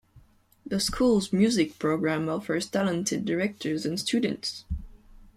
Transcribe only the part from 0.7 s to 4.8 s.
school's music program offers talented directors and students.